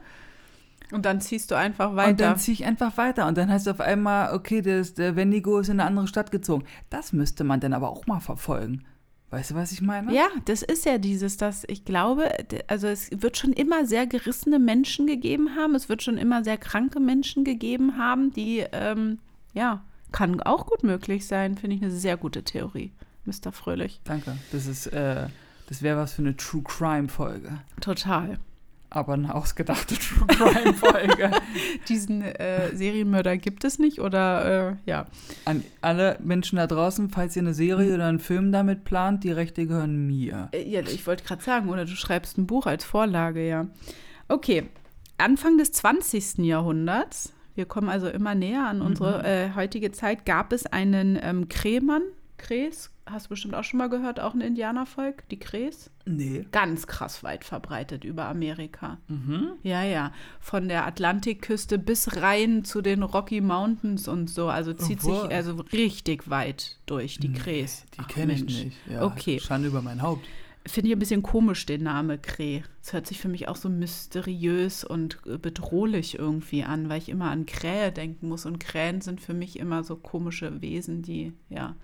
[0.93, 2.15] Und dann ziehst du einfach Und weiter.
[2.15, 3.27] dann ziehe ich einfach weiter.
[3.27, 6.31] Und dann heißt es auf einmal, okay, das, der Wendigo ist in eine andere Stadt
[6.31, 6.65] gezogen.
[6.91, 8.85] Das müsste man dann aber auch mal verfolgen.
[9.33, 10.15] Weißt du, was ich meine?
[10.15, 12.31] Ja, das ist ja dieses, dass ich glaube,
[12.67, 16.59] also es wird schon immer sehr gerissene Menschen gegeben haben, es wird schon immer sehr
[16.59, 19.21] kranke Menschen gegeben haben, die, ähm,
[19.55, 22.93] ja, kann auch gut möglich sein, finde ich eine sehr gute Theorie,
[23.25, 23.53] Mr.
[23.53, 24.03] Fröhlich.
[24.05, 24.37] Danke.
[24.53, 25.29] Das ist, äh,
[25.67, 27.59] das wäre was für eine True Crime Folge.
[27.81, 28.39] Total.
[28.95, 31.31] Aber eine ausgedachte True Crime Folge.
[31.89, 35.07] Diesen äh, Serienmörder gibt es nicht oder, äh, ja.
[35.47, 39.33] An alle Menschen da draußen, falls ihr eine Serie oder einen Film damit plant, die
[39.33, 40.51] Rechte gehören mir.
[40.53, 43.67] Äh, Ja, ich wollte gerade sagen, oder du schreibst ein Buch als Vorlage, ja.
[44.29, 44.69] Okay,
[45.17, 46.39] Anfang des 20.
[46.39, 51.49] Jahrhunderts, wir kommen also immer näher an unsere äh, heutige Zeit, gab es einen ähm,
[51.49, 52.03] Krähmann,
[52.43, 55.91] Kräs, hast du bestimmt auch schon mal gehört, auch ein Indianervolk, die Kräs.
[56.05, 56.45] Nee.
[56.51, 58.99] Ganz krass weit verbreitet über Amerika.
[59.07, 59.53] Mhm.
[59.63, 60.13] Ja, ja.
[60.41, 64.49] Von der Atlantikküste bis rein zu den Rocky Mountains und so.
[64.49, 67.85] Also zieht Obwohl- sich also richtig weit durch, die Kräs.
[67.97, 68.77] Die kenne ich nicht.
[68.91, 69.39] Ja, Okay.
[69.41, 70.27] Schande über mein Haupt.
[70.65, 72.63] Finde ich ein bisschen komisch, den Name Kräh.
[72.83, 77.09] Es hört sich für mich auch so mysteriös und äh, bedrohlich irgendwie an, weil ich
[77.09, 78.47] immer an Krähe denken muss.
[78.47, 81.75] Und Krähen sind für mich immer so komische Wesen, die ja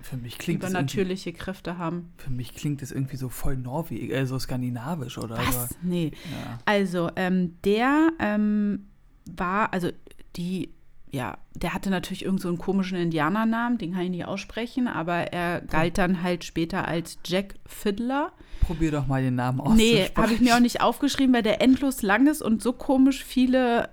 [0.47, 2.13] übernatürliche Kräfte haben.
[2.17, 5.71] für mich klingt das irgendwie so voll norwegisch, äh, so skandinavisch oder Was?
[5.71, 5.77] so.
[5.83, 6.13] Nee.
[6.31, 6.59] Ja.
[6.65, 8.87] Also, ähm, der ähm,
[9.27, 9.91] war, also
[10.37, 10.71] die,
[11.11, 15.33] ja, der hatte natürlich irgend so einen komischen Indianernamen, den kann ich nicht aussprechen, aber
[15.33, 18.33] er galt dann halt später als Jack Fiddler.
[18.61, 20.13] Probier doch mal den Namen auszusprechen.
[20.15, 23.25] Nee, habe ich mir auch nicht aufgeschrieben, weil der endlos lang ist und so komisch
[23.25, 23.91] viele,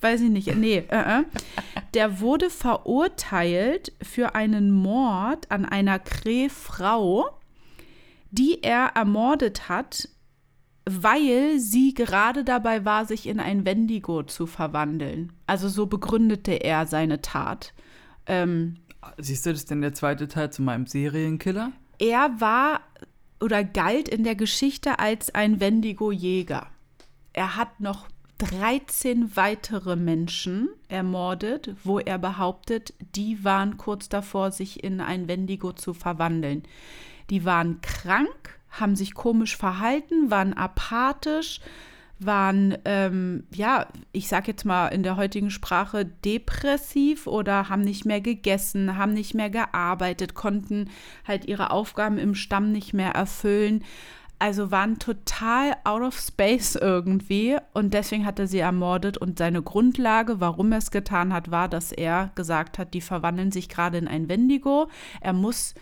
[0.00, 1.24] weiß ich nicht, nee, äh, äh.
[1.94, 7.30] Der wurde verurteilt für einen Mord an einer Krähfrau,
[8.30, 10.08] die er ermordet hat,
[10.84, 15.32] weil sie gerade dabei war, sich in ein Wendigo zu verwandeln.
[15.46, 17.72] Also so begründete er seine Tat.
[18.26, 18.76] Ähm,
[19.18, 21.72] Siehst du, das ist denn der zweite Teil zu meinem Serienkiller?
[22.02, 22.80] er war
[23.40, 26.66] oder galt in der Geschichte als ein Wendigo-Jäger.
[27.32, 34.82] Er hat noch 13 weitere Menschen ermordet, wo er behauptet, die waren kurz davor, sich
[34.82, 36.64] in ein Wendigo zu verwandeln.
[37.30, 41.60] Die waren krank, haben sich komisch verhalten, waren apathisch,
[42.18, 48.04] waren, ähm, ja, ich sag jetzt mal in der heutigen Sprache depressiv oder haben nicht
[48.04, 50.88] mehr gegessen, haben nicht mehr gearbeitet, konnten
[51.26, 53.84] halt ihre Aufgaben im Stamm nicht mehr erfüllen.
[54.38, 59.62] Also waren total out of space irgendwie und deswegen hat er sie ermordet und seine
[59.62, 63.98] Grundlage, warum er es getan hat, war, dass er gesagt hat, die verwandeln sich gerade
[63.98, 64.88] in ein Wendigo.
[65.20, 65.74] Er muss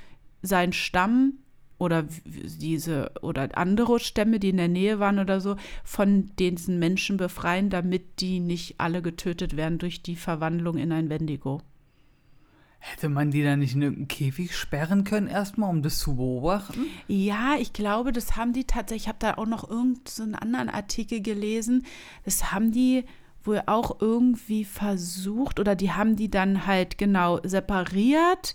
[0.42, 1.38] seinen Stamm
[1.80, 7.16] oder diese oder andere Stämme, die in der Nähe waren oder so, von diesen Menschen
[7.16, 11.62] befreien, damit die nicht alle getötet werden durch die Verwandlung in ein Wendigo.
[12.78, 16.86] Hätte man die dann nicht in irgendeinen Käfig sperren können erstmal, um das zu beobachten?
[17.08, 20.68] Ja, ich glaube, das haben die tatsächlich, ich habe da auch noch irgendeinen so anderen
[20.70, 21.84] Artikel gelesen,
[22.24, 23.04] das haben die
[23.42, 28.54] wohl auch irgendwie versucht oder die haben die dann halt genau separiert,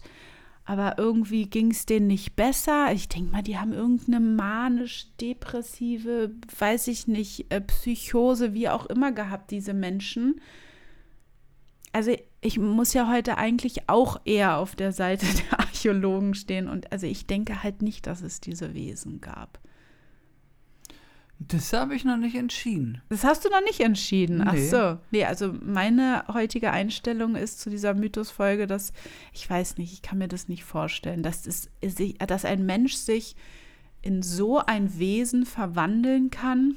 [0.66, 2.92] aber irgendwie ging es denen nicht besser.
[2.92, 9.12] Ich denke mal, die haben irgendeine manisch-depressive, weiß ich nicht, äh, Psychose, wie auch immer
[9.12, 10.42] gehabt, diese Menschen.
[11.94, 16.92] Also ich muss ja heute eigentlich auch eher auf der Seite der Archäologen stehen und
[16.92, 19.60] also ich denke halt nicht, dass es diese Wesen gab.
[21.40, 23.02] Das habe ich noch nicht entschieden.
[23.10, 24.42] Das hast du noch nicht entschieden.
[24.48, 24.70] Ach Nee.
[24.70, 24.98] so.
[25.12, 28.94] Nee, also meine heutige Einstellung ist zu dieser Mythosfolge, dass
[29.34, 31.70] ich weiß nicht, ich kann mir das nicht vorstellen, dass, es,
[32.26, 33.36] dass ein Mensch sich
[34.02, 36.76] in so ein Wesen verwandeln kann.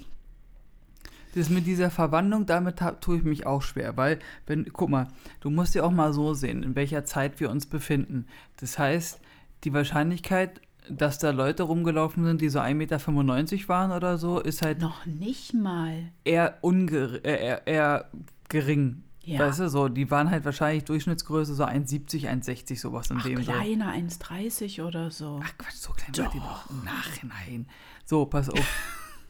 [1.35, 5.09] Das mit dieser Verwandlung, damit tue ich mich auch schwer, weil, wenn, guck mal,
[5.41, 8.27] du musst ja auch mal so sehen, in welcher Zeit wir uns befinden.
[8.57, 9.21] Das heißt,
[9.65, 14.63] die Wahrscheinlichkeit, dass da Leute rumgelaufen sind, die so 1,95 Meter waren oder so, ist
[14.63, 16.11] halt Noch nicht mal.
[16.25, 18.11] eher, unger äh, eher, eher
[18.49, 19.05] gering.
[19.23, 19.41] Ja.
[19.41, 23.43] Weißt du, so, die waren halt wahrscheinlich Durchschnittsgröße so 1,70, 1,60, sowas in Ach, dem
[23.43, 23.53] so.
[23.53, 25.41] kleiner, 1,30 oder so.
[25.45, 26.65] Ach Quatsch, so klein seid ihr doch.
[26.83, 27.67] Nachhinein.
[28.07, 28.59] So, pass auf.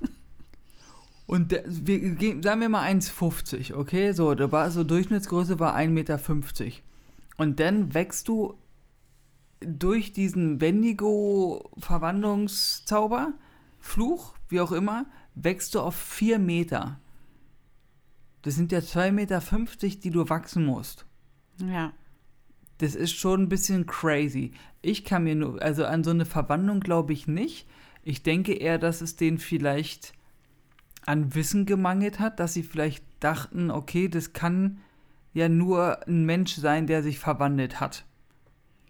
[1.26, 4.12] Und der, wir gehen, sagen wir mal 1,50, okay?
[4.12, 6.20] So, da war so Durchschnittsgröße war 1,50 Meter.
[7.36, 8.56] Und dann wächst du
[9.60, 13.32] durch diesen Wendigo-Verwandlungszauber,
[13.78, 17.00] Fluch, wie auch immer, wächst du auf 4 Meter.
[18.42, 19.42] Das sind ja 2,50 Meter,
[19.80, 21.06] die du wachsen musst.
[21.58, 21.92] Ja.
[22.78, 24.52] Das ist schon ein bisschen crazy.
[24.82, 27.66] Ich kann mir nur, also an so eine Verwandlung glaube ich nicht.
[28.04, 30.12] Ich denke eher, dass es denen vielleicht
[31.04, 34.78] an Wissen gemangelt hat, dass sie vielleicht dachten, okay, das kann
[35.34, 38.04] ja nur ein Mensch sein, der sich verwandelt hat.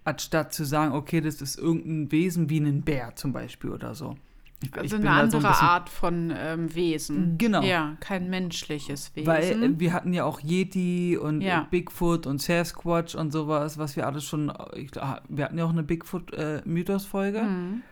[0.09, 4.15] Anstatt zu sagen, okay, das ist irgendein Wesen wie ein Bär zum Beispiel oder so.
[4.63, 7.37] Ich, Also ich eine da so andere ein Art von ähm, Wesen.
[7.39, 7.63] Genau.
[7.63, 9.27] Ja, kein menschliches Wesen.
[9.27, 11.61] Weil äh, wir hatten ja auch Yeti und Ja.
[11.63, 14.53] äh, Bigfoot und Sasquatch und sowas, was wir alles schon.
[14.75, 17.43] Ich, glaub, wir hatten ja auch eine Bigfoot-Mythos-Folge.
[17.43, 17.83] Mhm.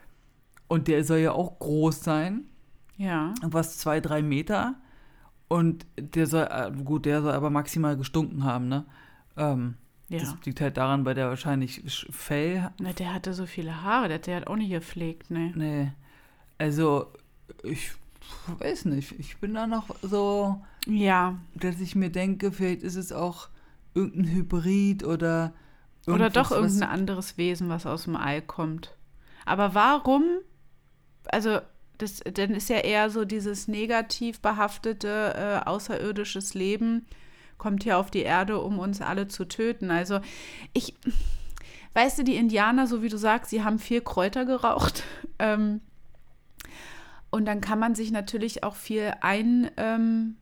[0.68, 2.44] Und der soll ja auch groß sein.
[2.96, 3.35] Ja.
[3.42, 4.74] Was zwei, drei Meter.
[5.48, 8.85] Und der soll, äh, gut, der soll aber maximal gestunken haben, ne?
[9.37, 9.74] Ähm,
[10.08, 10.20] Ja.
[10.20, 12.70] Das liegt halt daran, weil der wahrscheinlich Sch- Fell.
[12.80, 15.52] Na, der hatte so viele Haare, der, der hat auch nicht gepflegt, ne?
[15.56, 15.92] Nee.
[16.58, 17.06] Also,
[17.64, 17.90] ich
[18.58, 19.12] weiß nicht.
[19.18, 20.60] Ich bin da noch so.
[20.88, 21.36] Ja.
[21.56, 23.48] dass ich mir denke, vielleicht ist es auch
[23.94, 25.52] irgendein Hybrid oder
[26.06, 28.94] Oder doch irgendein anderes Wesen, was aus dem Ei kommt.
[29.44, 30.22] Aber warum?
[31.24, 31.58] Also,
[31.98, 37.06] das, dann ist ja eher so dieses negativ behaftete äh, außerirdisches Leben
[37.58, 39.90] kommt hier auf die Erde, um uns alle zu töten.
[39.90, 40.20] Also,
[40.72, 40.94] ich,
[41.94, 45.02] weißt du, die Indianer, so wie du sagst, sie haben viel Kräuter geraucht.
[45.38, 45.82] Ähm,
[47.28, 50.34] und dann kann man sich natürlich auch viel einbilden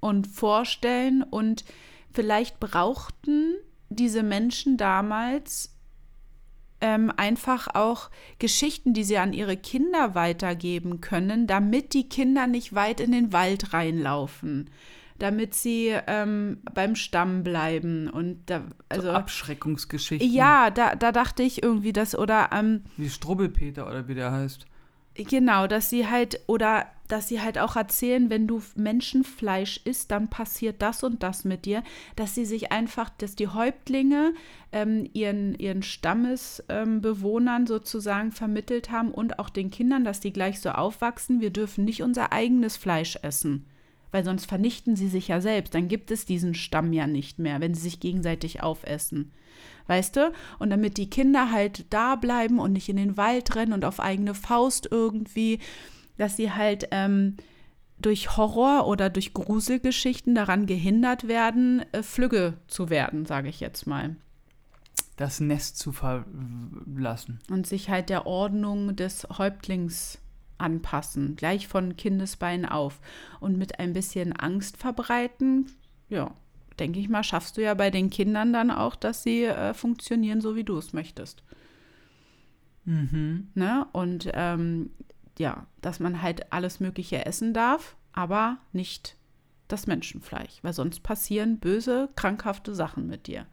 [0.00, 1.22] und vorstellen.
[1.22, 1.64] Und
[2.12, 3.54] vielleicht brauchten
[3.88, 5.74] diese Menschen damals
[6.80, 12.74] ähm, einfach auch Geschichten, die sie an ihre Kinder weitergeben können, damit die Kinder nicht
[12.74, 14.70] weit in den Wald reinlaufen,
[15.18, 20.30] damit sie ähm, beim Stamm bleiben und da, so also Abschreckungsgeschichten.
[20.30, 24.66] ja, da, da dachte ich irgendwie das oder ähm, Wie Strubbelpeter oder wie der heißt.
[25.16, 30.28] Genau, dass sie halt, oder dass sie halt auch erzählen, wenn du Menschenfleisch isst, dann
[30.28, 31.82] passiert das und das mit dir,
[32.16, 34.34] dass sie sich einfach, dass die Häuptlinge
[34.72, 40.60] ähm, ihren, ihren Stammesbewohnern ähm, sozusagen vermittelt haben und auch den Kindern, dass die gleich
[40.60, 43.66] so aufwachsen, wir dürfen nicht unser eigenes Fleisch essen,
[44.10, 47.60] weil sonst vernichten sie sich ja selbst, dann gibt es diesen Stamm ja nicht mehr,
[47.60, 49.32] wenn sie sich gegenseitig aufessen
[49.86, 50.32] weißt du?
[50.58, 54.00] Und damit die Kinder halt da bleiben und nicht in den Wald rennen und auf
[54.00, 55.60] eigene Faust irgendwie,
[56.18, 57.36] dass sie halt ähm,
[57.98, 63.86] durch Horror oder durch Gruselgeschichten daran gehindert werden, äh, Flügge zu werden, sage ich jetzt
[63.86, 64.16] mal.
[65.16, 67.40] Das Nest zu verlassen.
[67.48, 70.18] Und sich halt der Ordnung des Häuptlings
[70.58, 73.00] anpassen, gleich von Kindesbein auf.
[73.40, 75.70] Und mit ein bisschen Angst verbreiten,
[76.08, 76.32] ja,
[76.78, 80.40] denke ich mal, schaffst du ja bei den Kindern dann auch, dass sie äh, funktionieren,
[80.40, 81.42] so wie du es möchtest.
[82.84, 83.48] Mhm.
[83.54, 83.86] Ne?
[83.92, 84.90] Und ähm,
[85.38, 89.16] ja, dass man halt alles Mögliche essen darf, aber nicht
[89.68, 93.46] das Menschenfleisch, weil sonst passieren böse, krankhafte Sachen mit dir.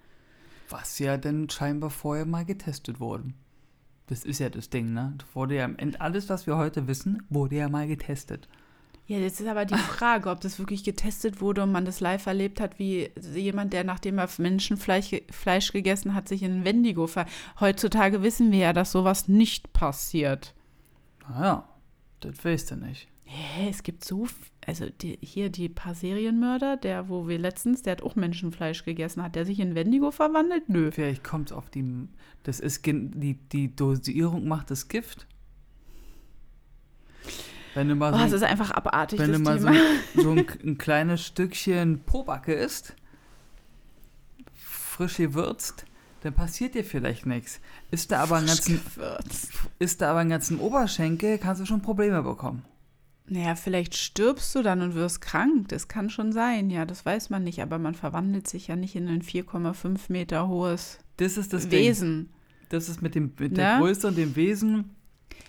[0.70, 3.34] Was ja dann scheinbar vorher mal getestet wurde.
[4.08, 5.14] Das ist ja das Ding, ne?
[5.18, 8.48] Das wurde ja am Ende, alles, was wir heute wissen, wurde ja mal getestet.
[9.06, 12.26] Ja, jetzt ist aber die Frage, ob das wirklich getestet wurde und man das live
[12.26, 17.08] erlebt hat, wie jemand, der nachdem er Menschenfleisch Fleisch gegessen hat, sich in ein Wendigo
[17.08, 17.26] ver...
[17.60, 20.54] Heutzutage wissen wir ja, dass sowas nicht passiert.
[21.30, 21.68] Naja,
[22.20, 23.08] das weißt du nicht.
[23.26, 24.28] Hä, es gibt so,
[24.66, 29.24] also die, hier die paar Serienmörder, der, wo wir letztens, der hat auch Menschenfleisch gegessen,
[29.24, 30.70] hat der sich in Wendigo verwandelt?
[30.70, 30.92] Nö.
[30.92, 32.08] Vielleicht kommt es auf die.
[32.44, 35.28] Das ist die, die Dosierung macht das Gift.
[37.74, 39.80] Wenn du mal Oh, so, das ein, ist einfach abartig, wenn du mal so, Thema.
[39.80, 42.96] ein, so ein, ein kleines Stückchen Pobacke isst,
[44.54, 45.86] frisch gewürzt,
[46.22, 47.60] dann passiert dir vielleicht nichts.
[47.90, 49.50] Ist da aber einen ganzen, Gewürzt.
[49.80, 52.64] ist da aber einen ganzen Oberschenkel, kannst du schon Probleme bekommen.
[53.28, 55.70] Naja, vielleicht stirbst du dann und wirst krank.
[55.70, 57.62] Das kann schon sein, ja, das weiß man nicht.
[57.62, 61.80] Aber man verwandelt sich ja nicht in ein 4,5 Meter hohes Das ist das Ding.
[61.80, 62.30] Wesen.
[62.70, 63.82] Das ist mit, dem, mit der Ne?
[63.82, 64.90] Größe und dem Wesen.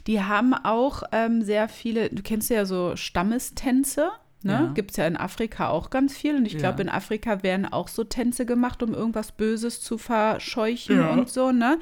[0.06, 4.10] Die haben auch ähm, sehr viele, du kennst ja so Stammestänze.
[4.44, 4.52] Ne?
[4.52, 4.70] Ja.
[4.74, 6.36] Gibt es ja in Afrika auch ganz viel.
[6.36, 6.82] Und ich glaube, Ja.
[6.84, 11.12] in Afrika werden auch so Tänze gemacht, um irgendwas Böses zu verscheuchen Ja.
[11.12, 11.78] und so, ne?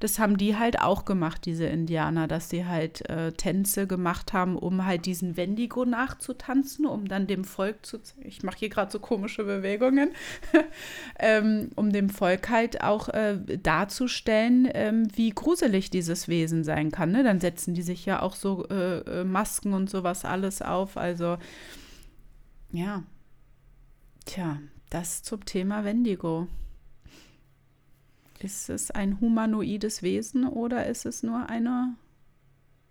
[0.00, 4.56] Das haben die halt auch gemacht, diese Indianer, dass sie halt äh, Tänze gemacht haben,
[4.56, 8.98] um halt diesen Wendigo nachzutanzen, um dann dem Volk zu Ich mache hier gerade so
[8.98, 10.08] komische Bewegungen,
[11.18, 17.12] ähm, um dem Volk halt auch äh, darzustellen, ähm, wie gruselig dieses Wesen sein kann.
[17.12, 17.22] Ne?
[17.22, 20.96] Dann setzen die sich ja auch so äh, äh, Masken und sowas alles auf.
[20.96, 21.36] Also
[22.72, 23.04] ja.
[24.24, 24.60] Tja,
[24.90, 26.48] das zum Thema Wendigo.
[28.38, 31.96] Ist es ein humanoides Wesen oder ist es nur eine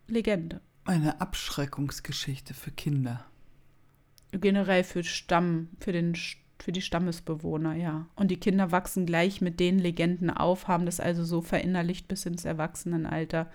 [0.08, 0.62] Legende?
[0.86, 3.26] Eine Abschreckungsgeschichte für Kinder.
[4.32, 6.16] Generell für Stamm, für den
[6.62, 8.08] für die Stammesbewohner, ja.
[8.16, 12.26] Und die Kinder wachsen gleich mit den Legenden auf, haben das also so verinnerlicht bis
[12.26, 13.50] ins Erwachsenenalter.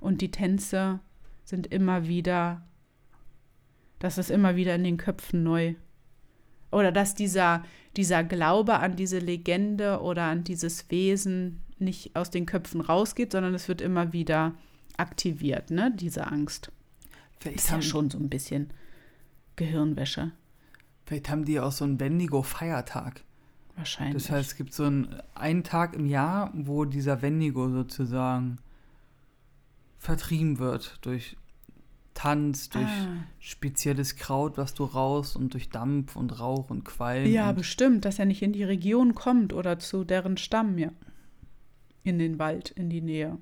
[0.00, 1.00] Und die Tänze
[1.44, 2.62] sind immer wieder,
[3.98, 5.74] das ist immer wieder in den Köpfen neu.
[6.70, 7.64] Oder dass dieser,
[7.96, 13.54] dieser Glaube an diese Legende oder an dieses Wesen nicht aus den Köpfen rausgeht, sondern
[13.54, 14.54] es wird immer wieder
[14.96, 16.72] aktiviert, ne, diese Angst.
[17.40, 18.70] Vielleicht Ist ja haben, schon so ein bisschen
[19.56, 20.32] Gehirnwäsche,
[21.06, 23.22] vielleicht haben die auch so einen Wendigo-Feiertag.
[23.76, 24.22] wahrscheinlich.
[24.22, 28.58] Das heißt, es gibt so einen, einen Tag im Jahr, wo dieser Wendigo sozusagen
[29.98, 31.36] vertrieben wird durch
[32.18, 33.24] Tanz, durch Ah.
[33.38, 37.26] spezielles Kraut, was du raus und durch Dampf und Rauch und Qualm.
[37.26, 40.90] Ja, und, bestimmt, dass er nicht in die Region kommt oder zu deren Stamm, ja.
[42.02, 43.38] In den Wald, in die Nähe.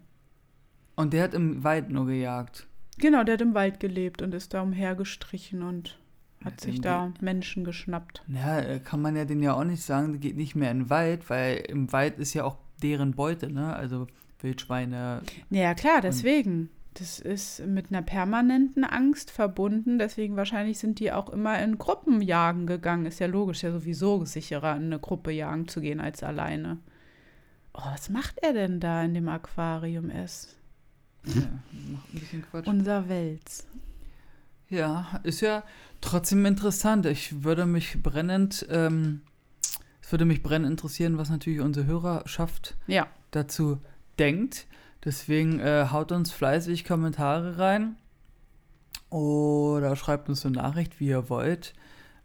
[0.97, 2.67] und der hat im Wald nur gejagt.
[2.99, 5.99] Genau, der hat im Wald gelebt und ist da umhergestrichen und
[6.45, 8.25] hat Ja, sich da Menschen geschnappt.
[8.29, 10.81] Ja, äh, kann man ja den ja auch nicht sagen, der geht nicht mehr in
[10.81, 13.75] den Wald, weil im Wald ist ja auch deren Beute, ne?
[13.75, 14.07] Also
[14.41, 15.23] Wildschweine.
[15.51, 16.69] Ja, klar, deswegen.
[16.99, 19.99] Das ist mit einer permanenten Angst verbunden.
[19.99, 23.05] Deswegen wahrscheinlich sind die auch immer in Gruppen jagen gegangen.
[23.05, 26.79] Ist ja logisch, ja sowieso sicherer, in eine Gruppe jagen zu gehen als alleine.
[27.75, 30.57] Oh, was macht er denn da in dem Aquarium S?
[31.27, 31.43] Ja,
[31.93, 32.67] macht ein bisschen Quatsch.
[32.67, 33.67] Unser Wels.
[34.71, 35.65] Ja, ist ja
[36.01, 37.05] trotzdem interessant.
[37.05, 39.21] Ich würde mich brennend, ähm,
[40.01, 43.07] es würde mich brennend interessieren, was natürlich unsere Hörerschaft Ja.
[43.33, 43.79] dazu
[44.19, 44.67] denkt.
[45.07, 47.95] Deswegen äh, haut uns fleißig Kommentare rein
[49.09, 51.75] oder schreibt uns eine Nachricht, wie ihr wollt.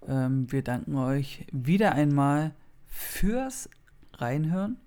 [0.07, 2.55] Ähm, wir danken euch wieder einmal
[2.87, 3.69] fürs
[4.13, 4.77] Reinhören.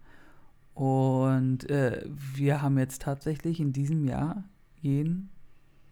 [0.74, 4.42] Und äh, wir haben jetzt tatsächlich in diesem Jahr
[4.80, 5.30] jeden,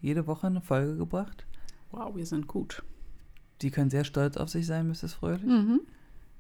[0.01, 1.47] jede Woche eine Folge gebracht.
[1.93, 2.83] Wow, wir sind gut.
[3.61, 5.15] Die können sehr stolz auf sich sein, Mrs.
[5.15, 5.45] Fröhlich.
[5.45, 5.83] Mhm.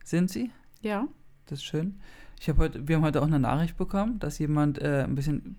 [0.02, 0.50] Sind sie?
[0.80, 1.06] Ja.
[1.46, 2.00] Das ist schön.
[2.42, 5.54] Ich habe heute, wir haben heute auch eine Nachricht bekommen, dass jemand äh, ein bisschen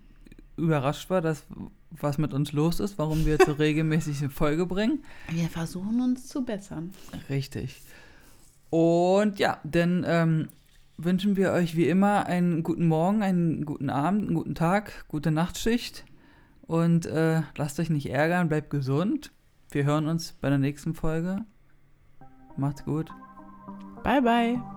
[0.58, 1.46] überrascht war, dass
[1.92, 5.02] was mit uns los ist, warum wir jetzt so regelmäßig eine Folge bringen.
[5.30, 6.92] Wir versuchen uns zu bessern.
[7.30, 7.82] Richtig.
[8.70, 10.50] Und ja, dann ähm,
[10.98, 15.32] wünschen wir euch wie immer einen guten Morgen, einen guten Abend, einen guten Tag, gute
[15.32, 16.04] Nachtschicht.
[16.64, 19.32] Und äh, lasst euch nicht ärgern, bleibt gesund.
[19.72, 21.46] Wir hören uns bei der nächsten Folge.
[22.58, 23.10] Macht's gut.
[24.04, 24.73] Bye, bye.